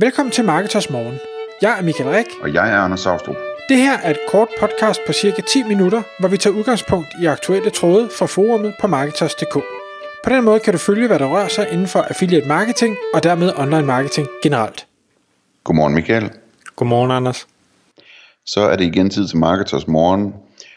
[0.00, 1.18] Velkommen til Marketers Morgen.
[1.62, 2.26] Jeg er Michael Rik.
[2.42, 3.36] Og jeg er Anders Saustrup.
[3.68, 7.26] Det her er et kort podcast på cirka 10 minutter, hvor vi tager udgangspunkt i
[7.26, 9.54] aktuelle tråde fra forumet på Marketers.dk.
[10.24, 13.22] På den måde kan du følge, hvad der rører sig inden for affiliate marketing og
[13.22, 14.86] dermed online marketing generelt.
[15.64, 16.30] Godmorgen Michael.
[16.76, 17.46] Godmorgen Anders.
[18.46, 20.34] Så er det igen tid til Marketers Morgen.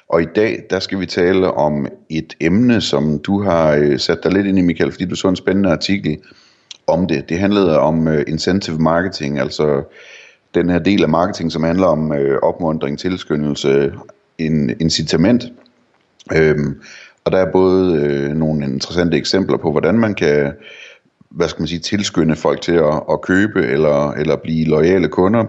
[0.09, 4.23] Og i dag, der skal vi tale om et emne, som du har øh, sat
[4.23, 6.17] dig lidt ind i, Michael, fordi du så en spændende artikel
[6.91, 7.29] om det.
[7.29, 9.83] Det handlede om øh, incentive marketing, altså
[10.53, 13.93] den her del af marketing, som handler om øh, opmundring, tilskyndelse,
[14.37, 15.43] en incitament.
[16.33, 16.81] Øhm,
[17.25, 20.53] og der er både øh, nogle interessante eksempler på, hvordan man kan
[21.31, 25.45] hvad skal man sige, tilskynde folk til at, at købe eller, eller blive lojale kunder.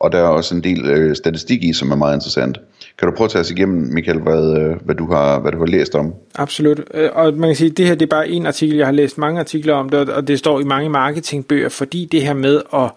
[0.00, 2.58] Og der er også en del øh, statistik i, som er meget interessant.
[2.98, 5.58] Kan du prøve at tage os igennem, Michael, hvad, øh, hvad, du, har, hvad du
[5.58, 6.14] har læst om?
[6.34, 6.80] Absolut.
[6.94, 8.76] Øh, og man kan sige, at det her det er bare en artikel.
[8.76, 12.22] Jeg har læst mange artikler om det, og det står i mange marketingbøger, fordi det
[12.22, 12.90] her med at,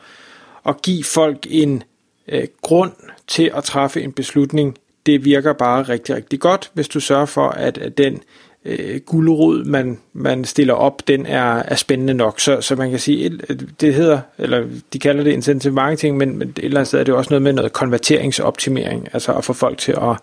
[0.66, 1.84] at give folk en
[2.28, 2.92] øh, grund
[3.28, 4.76] til at træffe en beslutning,
[5.06, 8.22] det virker bare rigtig, rigtig godt, hvis du sørger for, at den
[8.66, 12.40] øh, gulerod, man, man stiller op, den er, er spændende nok.
[12.40, 13.40] Så, så man kan sige,
[13.82, 17.04] det hedder, eller de kalder det incentive marketing, men, men et eller andet sted er
[17.04, 20.18] det også noget med noget konverteringsoptimering, altså at få folk til at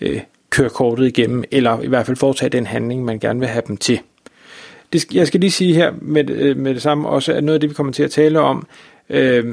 [0.00, 3.62] øh, køre kortet igennem, eller i hvert fald foretage den handling, man gerne vil have
[3.68, 4.00] dem til.
[4.92, 7.60] Det, jeg skal lige sige her med, øh, med det samme også, at noget af
[7.60, 8.66] det, vi kommer til at tale om,
[9.12, 9.44] Øh,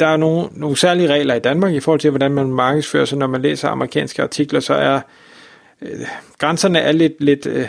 [0.00, 3.18] der er nogle, nogle særlige regler i Danmark i forhold til, hvordan man markedsfører sig.
[3.18, 5.00] Når man læser amerikanske artikler, så er
[5.82, 6.00] øh,
[6.38, 7.68] grænserne er lidt, lidt, øh,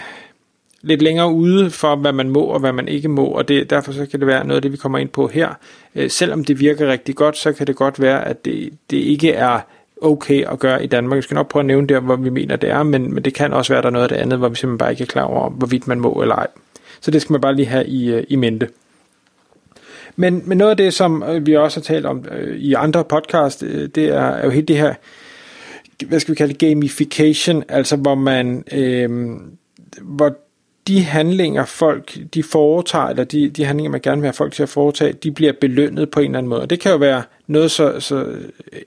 [0.82, 3.92] lidt længere ude for, hvad man må og hvad man ikke må, og det, derfor
[3.92, 5.50] så kan det være noget af det, vi kommer ind på her.
[5.96, 9.32] Øh, selvom det virker rigtig godt, så kan det godt være, at det, det ikke
[9.32, 9.60] er
[10.02, 11.16] okay at gøre i Danmark.
[11.16, 13.34] Jeg skal nok prøve at nævne der, hvor vi mener, det er, men, men det
[13.34, 15.06] kan også være, der er noget af det andet, hvor vi simpelthen bare ikke er
[15.06, 16.48] klar over, hvorvidt man må eller ej.
[17.02, 18.70] Så det skal man bare lige have i, øh, i mente.
[20.16, 23.04] Men, men noget af det, som øh, vi også har talt om øh, i andre
[23.04, 24.94] podcast, øh, det er, er jo helt det her
[26.06, 29.30] hvad skal vi kalde det, gamification, altså hvor man, øh,
[30.02, 30.38] hvor
[30.88, 34.64] de handlinger folk, de foretager, eller de, de handlinger, man gerne vil have folk til
[34.64, 36.62] at foretage, de bliver belønnet på en eller anden måde.
[36.62, 38.36] Og det kan jo være noget så, så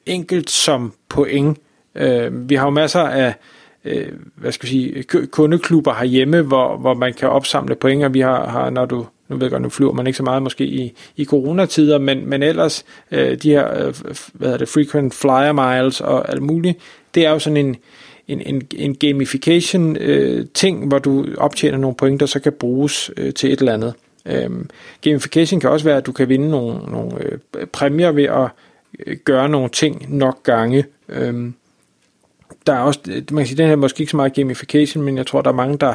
[0.06, 1.58] enkelt som point.
[1.94, 3.34] Øh, vi har jo masser af
[3.84, 8.20] øh, hvad skal vi sige, kundeklubber herhjemme, hvor, hvor man kan opsamle point, og vi
[8.20, 10.64] har, har når du nu ved jeg godt, nu flyver man ikke så meget måske
[10.64, 13.94] i, i coronatider, men, men ellers øh, de her øh,
[14.32, 16.78] hvad hedder det, frequent flyer miles og alt muligt,
[17.14, 17.76] det er jo sådan en,
[18.28, 23.10] en, en, en gamification øh, ting, hvor du optjener nogle point, der så kan bruges
[23.16, 23.94] øh, til et eller andet.
[24.26, 24.68] Øhm,
[25.00, 28.48] gamification kan også være, at du kan vinde nogle, nogle øh, præmier ved at
[29.06, 30.84] øh, gøre nogle ting nok gange.
[31.08, 31.54] Øhm,
[32.66, 35.04] der er også, øh, man kan sige, den her er måske ikke så meget gamification,
[35.04, 35.94] men jeg tror, der er mange, der,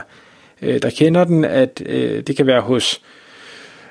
[0.62, 3.25] øh, der kender den, at øh, det kan være hos øh,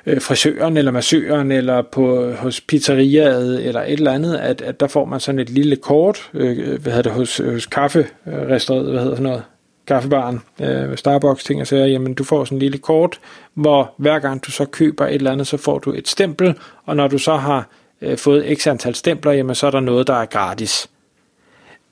[0.06, 4.86] Øh, frisøren eller massøren eller på, hos pizzeriaet eller et eller andet, at, at der
[4.86, 9.16] får man sådan et lille kort, øh, hvad hedder det, hos, hos kafferestauret, hvad hedder
[9.16, 9.42] sådan noget,
[9.86, 13.20] kaffebaren, øh, Starbucks ting og sager, jamen du får sådan en lille kort,
[13.54, 16.54] hvor hver gang du så køber et eller andet, så får du et stempel,
[16.84, 17.68] og når du så har
[18.02, 20.90] øh, fået x antal stempler, jamen så er der noget, der er gratis.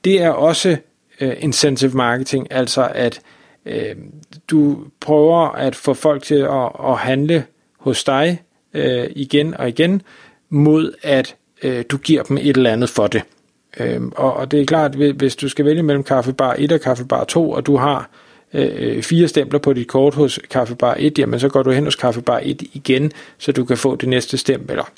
[0.04, 0.76] Det er også
[1.20, 3.20] øh, incentive marketing, altså at
[3.66, 3.96] øh,
[4.50, 7.44] du prøver at få folk til at, at handle
[7.82, 8.42] hos dig
[8.74, 10.02] øh, igen og igen,
[10.48, 13.22] mod at øh, du giver dem et eller andet for det.
[13.80, 17.24] Øh, og, og det er klart, hvis du skal vælge mellem kaffebar 1 og kaffebar
[17.24, 18.10] 2, og du har
[18.54, 21.84] øh, øh, fire stempler på dit kort hos kaffebar 1, jamen så går du hen
[21.84, 24.90] hos kaffebar 1 igen, så du kan få det næste stempel, eller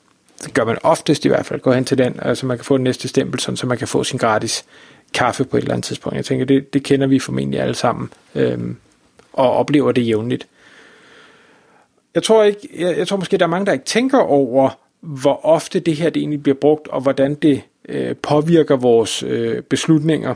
[0.45, 2.77] det gør man oftest i hvert fald, gå hen til den, altså man kan få
[2.77, 4.65] det næste stempel, sådan, så man kan få sin gratis
[5.15, 6.17] kaffe på et eller andet tidspunkt.
[6.17, 8.59] Jeg tænker, det, det kender vi formentlig alle sammen, øh,
[9.33, 10.47] og oplever det jævnligt
[12.15, 14.71] jeg tror ikke, jeg, jeg tror måske, der er mange, der ikke tænker over,
[15.01, 19.63] hvor ofte det her det egentlig bliver brugt, og hvordan det øh, påvirker vores øh,
[19.63, 20.35] beslutninger.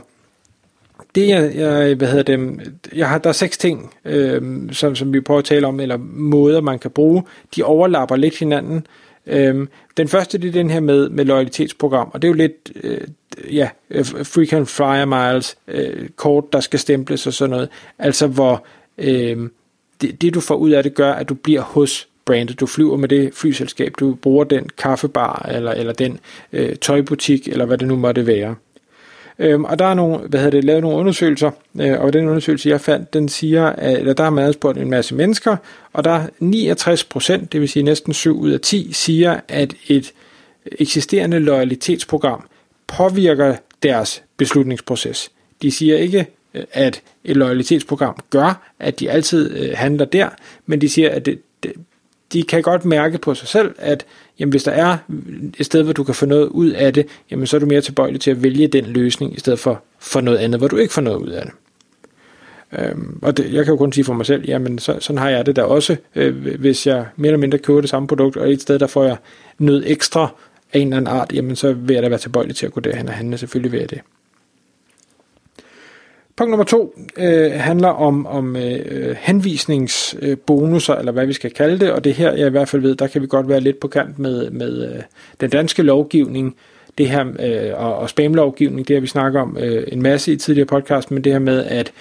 [1.15, 4.41] Det jeg, jeg, hvad hedder det, jeg har, der er seks ting, øh,
[4.71, 7.23] som, som vi prøver at tale om, eller måder man kan bruge.
[7.55, 8.87] De overlapper lidt hinanden.
[9.27, 9.67] Øh,
[9.97, 13.07] den første det er den her med, med loyalitetsprogram, og det er jo lidt, øh,
[13.51, 17.69] ja, øh, frequent flyer miles, øh, kort, der skal stemples og sådan noget.
[17.99, 18.65] Altså hvor
[18.97, 19.49] øh,
[20.01, 22.59] det, det du får ud af det gør, at du bliver hos brandet.
[22.59, 26.19] Du flyver med det flyselskab, du bruger den kaffebar, eller, eller den
[26.53, 28.55] øh, tøjbutik, eller hvad det nu måtte være.
[29.39, 32.69] Øhm, og der er nogle, hvad hedder det, lavet nogle undersøgelser, øh, og den undersøgelse,
[32.69, 35.57] jeg fandt, den siger, at eller der er man spurgt en masse mennesker,
[35.93, 39.73] og der er 69 procent, det vil sige næsten 7 ud af 10, siger, at
[39.87, 40.13] et
[40.65, 42.43] eksisterende loyalitetsprogram
[42.87, 45.31] påvirker deres beslutningsproces.
[45.61, 50.29] De siger ikke, Øh, at et loyalitetsprogram gør, at de altid øh, handler der,
[50.65, 51.73] men de siger, at det, det,
[52.33, 54.05] de kan godt mærke på sig selv, at
[54.39, 54.97] jamen, hvis der er
[55.57, 57.81] et sted, hvor du kan få noget ud af det, jamen, så er du mere
[57.81, 60.93] tilbøjelig til at vælge den løsning, i stedet for, for noget andet, hvor du ikke
[60.93, 61.51] får noget ud af det.
[62.79, 65.29] Øhm, og det, jeg kan jo kun sige for mig selv, jamen så, sådan har
[65.29, 68.51] jeg det der også, øh, hvis jeg mere eller mindre køber det samme produkt, og
[68.51, 69.17] et sted der får jeg
[69.57, 70.35] noget ekstra
[70.73, 72.79] af en eller anden art, jamen så vil jeg da være tilbøjelig til at gå
[72.79, 74.01] derhen og handle, selvfølgelig vil jeg det.
[76.39, 81.91] Punkt nummer to øh, handler om, om øh, henvisningsbonusser, eller hvad vi skal kalde det,
[81.91, 83.87] og det her, jeg i hvert fald ved, der kan vi godt være lidt på
[83.87, 85.01] kant med, med øh,
[85.41, 86.55] den danske lovgivning,
[86.97, 90.35] det her, øh, og, og spamlovgivning, det har vi snakket om øh, en masse i
[90.35, 91.91] tidligere podcast, men det her med, at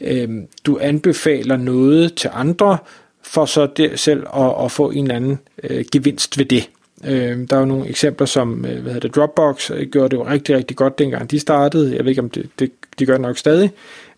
[0.00, 0.28] øh,
[0.66, 2.78] du anbefaler noget til andre,
[3.22, 6.70] for så det selv at, at få en eller anden øh, gevinst ved det.
[7.04, 10.16] Øh, der er jo nogle eksempler som, øh, hvad hedder det, Dropbox øh, gjorde det
[10.16, 11.96] jo rigtig, rigtig godt dengang de startede.
[11.96, 13.70] Jeg ved ikke, om det, det de gør det nok stadig.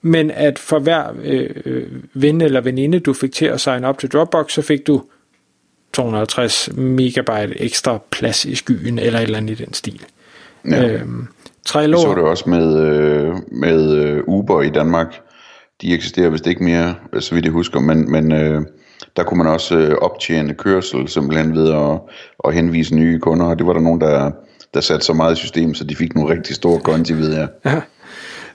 [0.02, 3.98] Men at for hver øh, øh, ven eller veninde, du fik til at sign op
[3.98, 5.02] til Dropbox, så fik du
[5.92, 10.02] 250 megabyte ekstra plads i skyen, eller et eller andet i den stil.
[10.70, 10.88] Ja.
[10.88, 11.26] Øhm,
[11.66, 11.98] Trello...
[11.98, 15.20] Vi så det også med, øh, med øh, Uber i Danmark.
[15.82, 18.62] De eksisterer vist ikke mere, så vidt jeg husker, men, men øh,
[19.16, 22.00] der kunne man også øh, optjene kørsel simpelthen ved at,
[22.44, 24.30] at henvise nye kunder, og det var der nogen, der,
[24.74, 27.48] der satte så meget i systemet, så de fik nogle rigtig store konti, ved jeg.
[27.64, 27.80] Ja.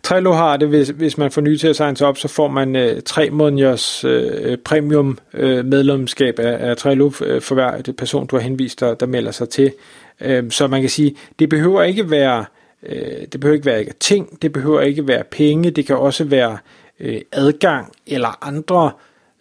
[0.05, 2.75] Trello har det, hvis, hvis man får ny til at signe op, så får man
[2.75, 8.27] øh, tre måneders øh, premium øh, medlemskab af, af Trello øh, for hver det person,
[8.27, 9.71] du har henvist, der, der melder sig til.
[10.21, 12.45] Øh, så man kan sige, det behøver ikke være
[12.83, 16.57] øh, det behøver ikke være ting, det behøver ikke være penge, det kan også være
[16.99, 18.91] øh, adgang eller andre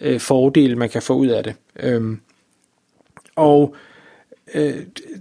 [0.00, 1.54] øh, fordele, man kan få ud af det.
[1.80, 2.16] Øh,
[3.36, 3.74] og
[4.54, 4.74] øh,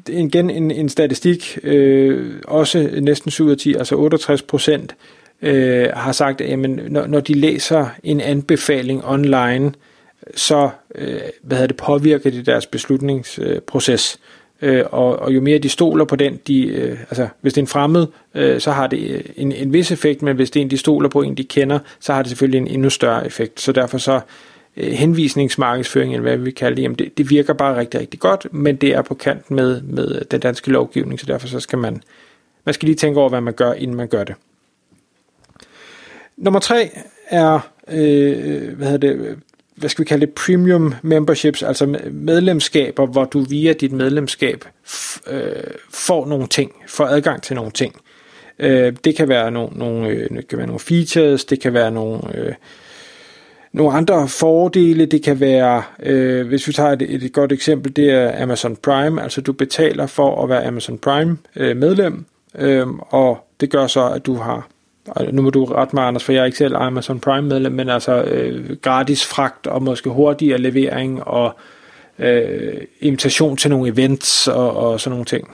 [0.09, 4.95] igen en, en statistik, øh, også næsten 7 ud af 10, altså 68 procent,
[5.43, 9.73] øh, har sagt, at jamen, når, når de læser en anbefaling online,
[10.35, 14.19] så øh, hvad hedder det, påvirker det deres beslutningsproces.
[14.61, 17.63] Øh, og, og jo mere de stoler på den, de, øh, altså hvis det er
[17.63, 20.61] en fremmed, øh, så har det øh, en, en vis effekt, men hvis det er
[20.61, 23.61] en, de stoler på, en de kender, så har det selvfølgelig en endnu større effekt.
[23.61, 24.19] Så derfor så
[24.77, 28.47] øh, henvisningsmarkedsføring, eller hvad vi kalder det, jamen det, det virker bare rigtig, rigtig godt,
[28.51, 32.01] men det er på kant med, med den danske lovgivning, så derfor så skal man,
[32.65, 34.35] man skal lige tænke over, hvad man gør, inden man gør det.
[36.37, 36.89] Nummer tre
[37.29, 39.37] er, øh, hvad hedder det,
[39.75, 44.65] hvad skal vi kalde det, premium memberships, altså medlemskaber, hvor du via dit medlemskab
[45.27, 45.53] øh,
[45.89, 47.95] får nogle ting, får adgang til nogle ting.
[48.59, 51.91] Øh, det kan være nogle, nogle, øh, det kan være nogle features, det kan være
[51.91, 52.53] nogle, øh,
[53.71, 58.09] nogle andre fordele, det kan være, øh, hvis vi tager et, et godt eksempel, det
[58.09, 62.25] er Amazon Prime, altså du betaler for at være Amazon Prime øh, medlem,
[62.55, 64.67] øh, og det gør så, at du har
[65.07, 67.71] og nu må du rette mig, Anders, for jeg er ikke selv Amazon Prime medlem,
[67.71, 71.55] men altså øh, gratis fragt og måske hurtigere levering og
[72.19, 75.49] øh, invitation til nogle events og, og sådan nogle ting.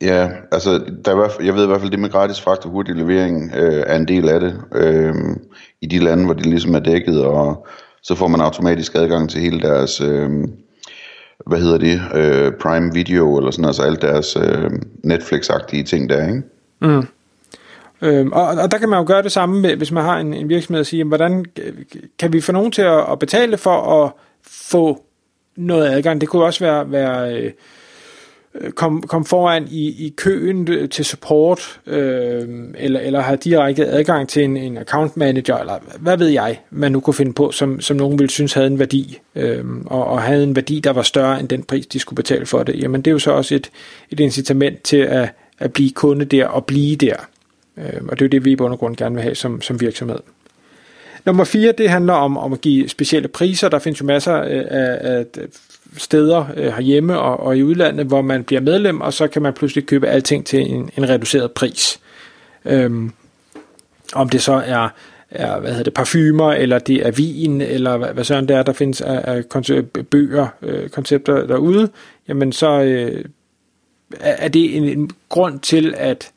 [0.00, 2.94] Ja, altså der er, jeg ved i hvert fald, det med gratis fragt og hurtig
[2.94, 5.14] levering øh, er en del af det øh,
[5.80, 7.66] i de lande, hvor det ligesom er dækket, og
[8.02, 10.30] så får man automatisk adgang til hele deres, øh,
[11.46, 14.70] hvad hedder det, øh, Prime Video, eller sådan, altså alt deres øh,
[15.04, 16.42] Netflix-agtige ting der, ikke?
[16.80, 17.06] Mm.
[18.02, 20.34] Øhm, og, og der kan man jo gøre det samme, med, hvis man har en,
[20.34, 21.44] en virksomhed og sige, jamen, hvordan
[22.18, 24.10] kan vi få nogen til at, at betale for at
[24.46, 25.04] få
[25.56, 26.20] noget adgang?
[26.20, 27.52] Det kunne også være, være øh,
[28.70, 32.48] kom, kom foran i, i køen til support, øh,
[32.78, 36.92] eller, eller have direkte adgang til en, en account manager, eller hvad ved jeg, man
[36.92, 40.22] nu kunne finde på, som, som nogen ville synes havde en værdi, øh, og, og
[40.22, 42.82] havde en værdi, der var større end den pris, de skulle betale for det.
[42.82, 43.70] Jamen det er jo så også et,
[44.10, 47.16] et incitament til at, at blive kunde der og blive der.
[47.82, 49.60] Øh, og det er jo det, vi i bund og grund gerne vil have som,
[49.62, 50.18] som virksomhed.
[51.24, 53.68] Nummer 4, det handler om, om at give specielle priser.
[53.68, 55.26] Der findes jo masser øh, af, af
[55.96, 59.52] steder øh, herhjemme og, og i udlandet, hvor man bliver medlem, og så kan man
[59.52, 62.00] pludselig købe alting til en, en reduceret pris.
[62.64, 63.12] Øhm,
[64.14, 64.88] om det så er,
[65.30, 68.62] er hvad hedder det, parfumer, eller det er vin, eller hvad, hvad sådan det er,
[68.62, 71.88] der findes af, af koncept, bøger, øh, koncepter derude,
[72.28, 73.24] jamen så øh,
[74.20, 76.30] er det en, en grund til, at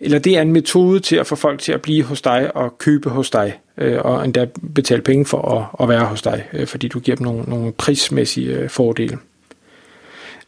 [0.00, 2.78] eller det er en metode til at få folk til at blive hos dig og
[2.78, 6.66] købe hos dig, øh, og endda betale penge for at, at være hos dig, øh,
[6.66, 9.18] fordi du giver dem nogle, nogle prismæssige øh, fordele.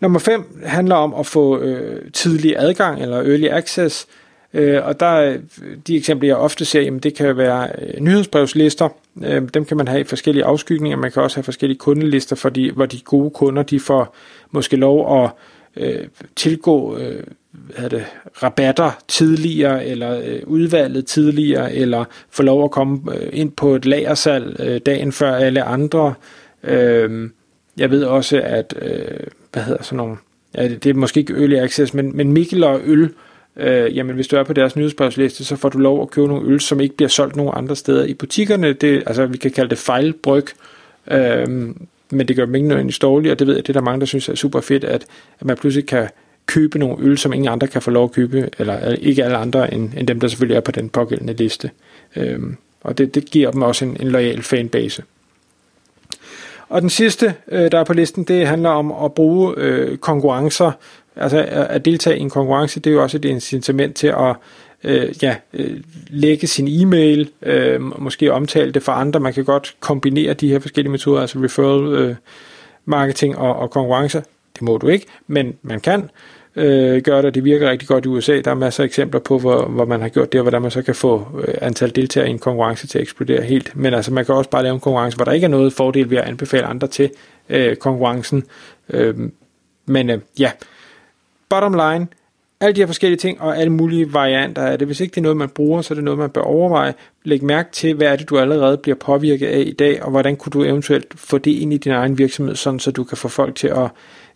[0.00, 4.06] Nummer 5 handler om at få øh, tidlig adgang, eller early access,
[4.54, 5.36] øh, og der
[5.86, 8.88] de eksempler, jeg ofte ser, jamen det kan være øh, nyhedsbrevslister,
[9.24, 12.70] øh, dem kan man have i forskellige afskygninger, man kan også have forskellige kundelister, fordi,
[12.70, 14.16] hvor de gode kunder, de får
[14.50, 15.30] måske lov at
[15.76, 16.06] øh,
[16.36, 18.04] tilgå øh, hvad det,
[18.42, 23.84] rabatter tidligere, eller øh, udvalget tidligere, eller få lov at komme øh, ind på et
[23.84, 26.14] lagersal øh, dagen før alle andre.
[26.64, 27.30] Øh,
[27.76, 30.16] jeg ved også, at, øh, hvad hedder sådan nogle,
[30.54, 33.10] ja, det er måske ikke early access, men, men Mikkel og øl,
[33.56, 36.48] øh, jamen hvis du er på deres nyhedsbrevsliste, så får du lov at købe nogle
[36.48, 38.72] øl, som ikke bliver solgt nogen andre steder i butikkerne.
[38.72, 40.46] Det, altså vi kan kalde det fejlbryg,
[41.10, 41.48] øh,
[42.10, 44.00] men det gør dem ikke nødvendigvis dårlige, og det ved jeg, det er der mange,
[44.00, 45.06] der synes er super fedt, at,
[45.40, 46.08] at man pludselig kan
[46.46, 49.74] købe nogle øl, som ingen andre kan få lov at købe, eller ikke alle andre
[49.74, 51.70] end, end dem, der selvfølgelig er på den pågældende liste.
[52.16, 55.02] Øhm, og det, det giver dem også en, en lojal fanbase.
[56.68, 60.72] Og den sidste, øh, der er på listen, det handler om at bruge øh, konkurrencer.
[61.16, 64.36] Altså at deltage i en konkurrence, det er jo også et incitament til at
[64.84, 69.20] øh, ja, øh, lægge sin e-mail, øh, måske omtale det for andre.
[69.20, 72.14] Man kan godt kombinere de her forskellige metoder, altså referral øh,
[72.84, 74.20] marketing og, og konkurrencer.
[74.62, 76.10] Det må du ikke, men man kan
[76.56, 78.40] øh, gøre det, det virker rigtig godt i USA.
[78.40, 80.70] Der er masser af eksempler på, hvor, hvor man har gjort det, og hvordan man
[80.70, 83.76] så kan få øh, antal deltagere i en konkurrence til at eksplodere helt.
[83.76, 86.10] Men altså, man kan også bare lave en konkurrence, hvor der ikke er noget fordel
[86.10, 87.10] ved at anbefale andre til
[87.48, 88.44] øh, konkurrencen.
[88.90, 89.14] Øh,
[89.86, 90.50] men øh, ja,
[91.48, 92.06] bottom line,
[92.62, 94.88] alle de her forskellige ting og alle mulige varianter af det.
[94.88, 96.94] Hvis ikke det er noget, man bruger, så er det noget, man bør overveje.
[97.24, 100.36] Læg mærke til, hvad er det, du allerede bliver påvirket af i dag, og hvordan
[100.36, 103.28] kunne du eventuelt få det ind i din egen virksomhed, sådan så du kan få
[103.28, 103.90] folk til at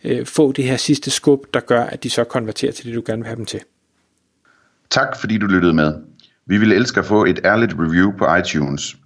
[0.04, 3.02] øh, få det her sidste skub, der gør, at de så konverterer til det, du
[3.06, 3.60] gerne vil have dem til.
[4.90, 5.94] Tak fordi du lyttede med.
[6.46, 8.96] Vi ville elske at få et ærligt review på iTunes.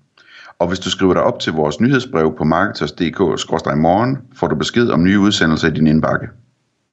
[0.58, 5.04] Og hvis du skriver dig op til vores nyhedsbrev på marketers.dk-morgen, får du besked om
[5.04, 6.26] nye udsendelser i din indbakke.